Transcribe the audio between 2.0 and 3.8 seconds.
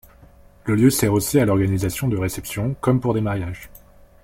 de réceptions, comme pour des mariages.